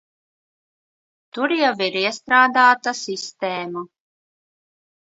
[1.37, 3.87] Tur jau ir iestrādāta sistēma.